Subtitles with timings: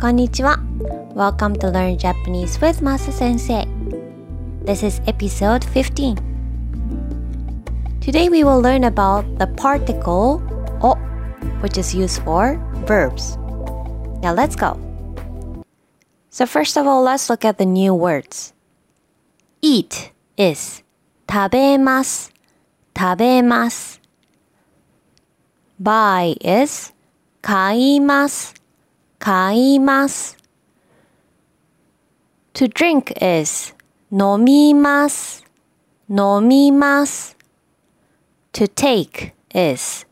[0.00, 0.58] こんにちは
[1.14, 3.66] Welcome to Learn Japanese with Masa Sensei
[4.64, 6.16] This is episode 15
[8.00, 10.42] Today we will learn about the particle
[10.82, 10.96] o
[11.62, 13.36] which is used for verbs
[14.22, 14.78] Now let's go
[16.30, 18.52] So first of all let's look at the new words
[19.62, 20.84] Eat is
[21.28, 22.32] 食べます
[22.96, 24.00] 食べます
[25.82, 26.94] buy is
[27.42, 28.54] 買います
[29.21, 30.35] kaimas.
[32.55, 33.71] To drink is
[34.11, 35.43] nomimas,
[36.09, 37.35] nomimas.
[38.53, 40.05] To take is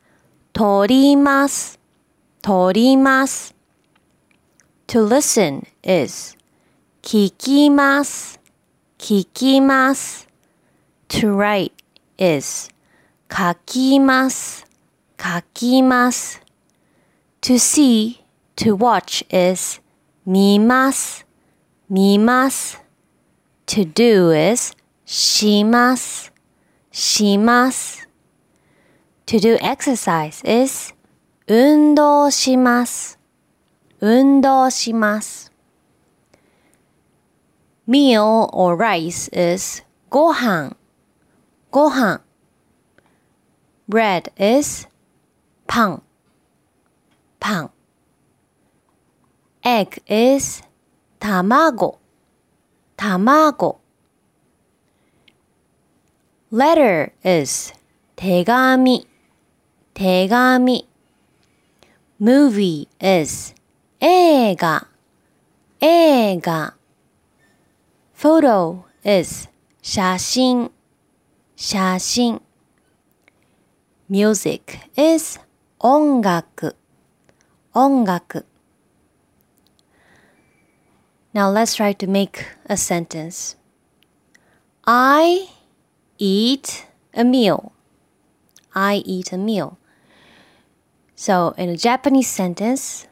[0.54, 1.78] torimas,
[2.44, 3.52] torimas.
[4.88, 6.38] To listen is
[7.02, 8.38] kikimas,
[9.00, 10.26] kikimas.
[11.10, 11.74] To write
[12.18, 12.70] is
[13.28, 14.64] kakimas,
[15.18, 16.40] kakimas.
[17.42, 18.22] To see
[18.59, 19.81] to watch is
[20.27, 21.27] 見ます
[21.89, 22.83] 見ます
[23.67, 26.33] to do is します
[26.91, 28.09] します
[29.27, 30.95] to do exercise is
[31.47, 33.19] 運動します
[34.01, 35.53] 運動します
[37.89, 40.77] meal or rice is ご飯
[41.71, 42.23] ご飯
[43.89, 44.89] bread is
[45.67, 46.03] パン
[47.39, 47.71] パン
[49.63, 50.63] egg is
[51.19, 51.99] 卵
[52.97, 53.77] 卵
[56.51, 57.73] letter is
[58.17, 59.07] 手紙
[59.95, 60.85] 手紙
[62.21, 63.55] movie is
[64.01, 64.89] 映画
[65.81, 66.75] 映画
[68.17, 69.49] photo is
[69.83, 70.71] 写真
[71.57, 72.41] 写真
[74.07, 75.39] music is
[75.79, 76.77] 音楽
[77.73, 78.45] 音楽
[81.34, 83.56] Now let's try to make a sentence.
[84.86, 85.50] I
[86.18, 87.72] eat a meal.
[88.74, 89.78] I eat a meal.
[91.16, 93.08] So in a Japanese sentence,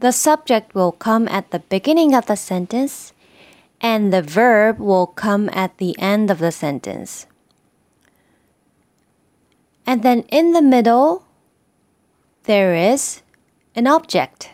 [0.00, 3.12] the subject will come at the beginning of the sentence
[3.80, 7.26] and the verb will come at the end of the sentence.
[9.86, 11.24] And then in the middle,
[12.44, 13.22] there is
[13.74, 14.50] an object.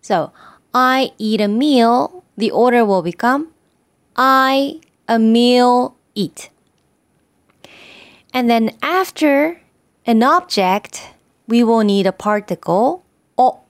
[0.00, 0.32] So,
[0.72, 3.49] I eat a meal, the order will become
[4.15, 6.49] I a meal eat.
[8.33, 9.61] And then after
[10.05, 11.13] an object,
[11.47, 13.03] we will need a particle
[13.37, 13.61] o.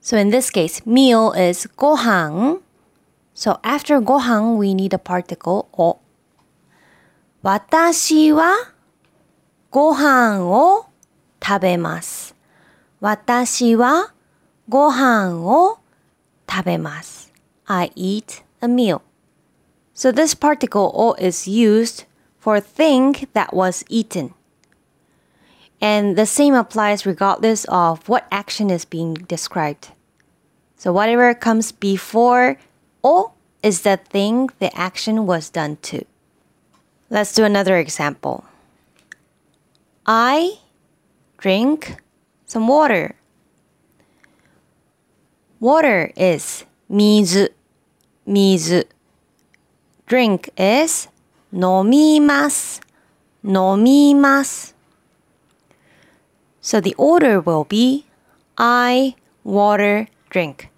[0.00, 2.60] So in this case, meal is gohan.
[3.34, 6.00] So after gohan, we need a particle o.
[7.42, 8.72] 私は
[9.70, 10.86] ご飯を
[11.42, 12.34] 食べます。
[13.00, 14.14] 私は
[14.68, 15.78] ご飯を
[16.49, 17.29] tabemas.
[17.67, 19.01] I eat a meal.
[19.93, 22.05] So this particle o is used
[22.39, 24.33] for thing that was eaten.
[25.79, 29.89] And the same applies regardless of what action is being described.
[30.75, 32.57] So whatever comes before
[33.03, 33.31] o
[33.61, 36.03] is the thing the action was done to.
[37.09, 38.45] Let's do another example.
[40.05, 40.59] I
[41.37, 42.01] drink
[42.45, 43.18] some water.
[45.60, 47.52] Water is 水
[48.26, 48.88] 水
[50.06, 51.08] Drink is
[51.52, 52.80] 飲みます
[53.44, 54.74] 飲みます
[56.60, 58.06] So the order will be
[58.56, 60.70] I, water, drink.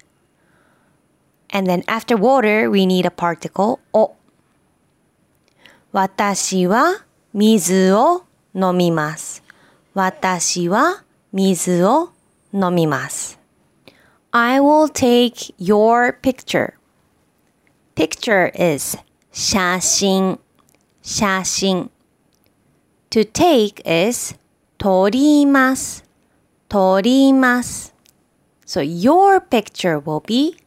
[1.49, 4.15] And then after water, we need a particle を
[5.91, 9.43] 私は水を飲みます。
[9.93, 12.09] 私は水を
[12.53, 13.39] 飲みます。
[14.33, 16.75] I will take your picture.
[17.95, 18.97] Picture is
[19.31, 20.39] 写真
[21.01, 21.89] 写真
[23.09, 24.35] To take is
[24.77, 26.03] 撮ります
[26.69, 27.95] 撮ります
[28.65, 30.57] So your picture will be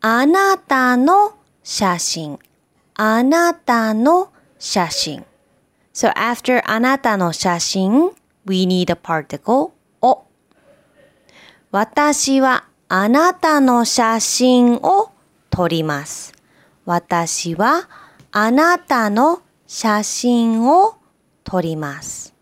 [0.00, 2.38] あなたの写真
[2.94, 5.24] あなたの写真
[5.92, 8.12] So after あなたの写真
[8.46, 10.24] we need a particle を
[11.70, 12.64] 私は
[12.95, 15.09] あなたの写真を
[15.49, 16.31] 撮ります。
[16.85, 17.89] 私は
[18.31, 20.97] あなたの写真を
[21.43, 22.35] 撮ります。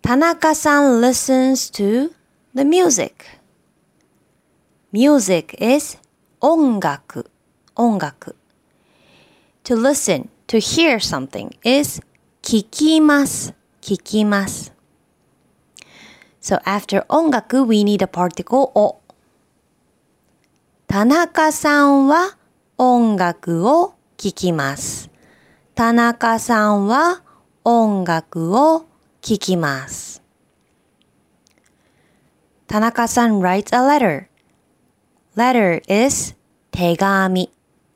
[0.00, 2.12] 田中さん listens to
[2.54, 3.16] the music.
[4.92, 5.98] Music is
[6.40, 7.28] 音楽、
[7.74, 8.36] 音楽。
[9.64, 12.00] To listen, to hear something is
[12.42, 14.73] 聞きます、聞きます。
[16.44, 19.00] So after 音楽 we need a particle を。
[20.86, 22.36] 田中さんは
[22.76, 25.08] 音楽を聴きます。
[25.74, 27.22] 田中さんは
[27.64, 28.84] 音楽を
[29.22, 30.22] 聴きます。
[32.66, 34.26] 田中さん writes a letter.
[35.36, 36.36] Letter is
[36.70, 37.50] 手紙、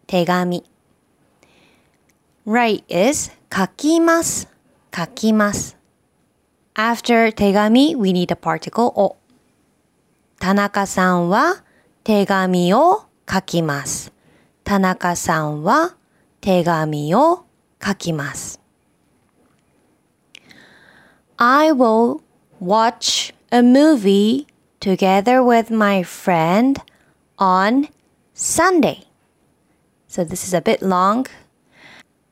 [0.06, 0.64] 手紙。
[2.46, 4.48] write is 書きます、
[4.96, 5.77] 書きます。
[6.77, 9.18] after 手紙 we need a particle を。
[10.39, 11.63] 田中さんは
[12.03, 14.12] 手紙を書きます。
[14.63, 15.95] 田中さんは
[16.41, 17.45] 手紙を
[17.83, 18.59] 書きます。
[21.38, 22.21] I will
[22.62, 24.47] watch a movie
[24.80, 26.81] together with my friend
[27.38, 27.89] on
[28.35, 29.06] Sunday.
[30.07, 31.25] So this is a bit long.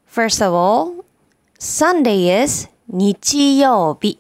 [0.06, 1.06] First of all,
[1.59, 4.19] Sunday is 日曜日。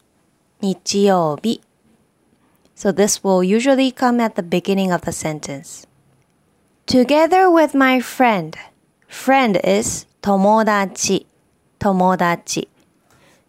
[0.65, 1.61] 日曜日。
[2.75, 5.87] So this will usually come at the beginning of the sentence.
[6.87, 8.53] Together with my friend.
[9.07, 11.27] Friend is 友達。
[11.79, 12.67] 友達。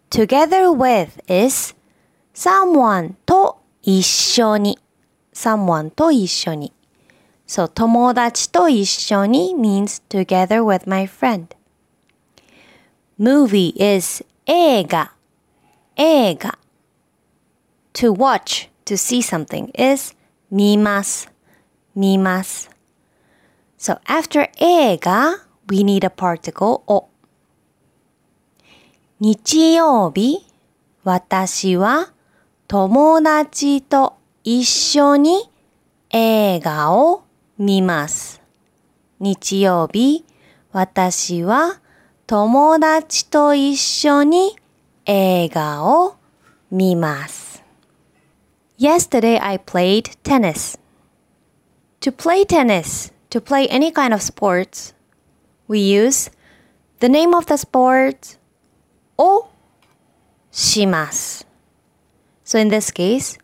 [0.09, 1.75] Together with is
[2.35, 4.77] someone と一緒に。
[5.33, 6.71] someone と一緒に。
[7.47, 11.47] So 友達と一緒に means together with my friend.
[13.19, 15.13] Movie is 映画。
[15.95, 16.56] 映画。
[17.98, 20.14] To watch, to see something is
[20.52, 21.32] 見ます。
[21.96, 22.70] 見ます。
[23.76, 25.32] So after 映画
[25.68, 27.08] we need a particle を。
[29.18, 30.46] 日曜日、
[31.02, 32.12] 私は
[32.68, 34.14] 友達と
[34.44, 35.50] 一緒に
[36.10, 37.24] 映画を
[37.58, 38.40] 見ます。
[39.18, 40.24] 日曜日、
[40.70, 41.80] 私は
[42.28, 44.56] 友達と一緒に
[45.04, 46.14] 映画を
[46.70, 47.47] 見ます。
[48.80, 50.78] Yesterday I played tennis.
[51.98, 54.94] To play tennis, to play any kind of sports,
[55.66, 56.30] we use
[57.00, 58.36] the name of the sport
[59.16, 59.48] or
[60.52, 61.42] shimas.
[62.44, 63.36] So in this case,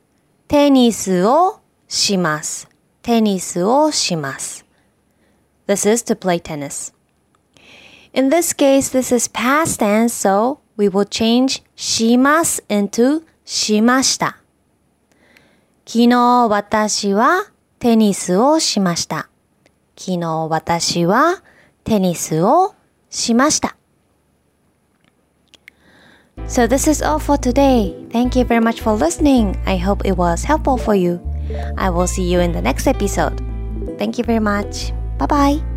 [0.47, 2.67] tennis o shimas.
[3.03, 4.63] Tennis o shimas.
[5.67, 6.93] This is to play tennis.
[8.13, 14.35] In this case, this is past tense, so we will change shimas into shimashita.
[15.87, 19.29] 昨日私はテニスをしました。
[19.97, 21.43] 昨日私は
[21.85, 22.75] テニスを
[23.11, 23.77] しました。
[26.47, 28.09] So this is all for today.
[28.09, 29.57] Thank you very much for listening.
[29.67, 31.21] I hope it was helpful for you.
[31.77, 33.35] I will see you in the next episode.
[33.99, 34.93] Thank you very much.
[35.19, 35.74] Bye bye.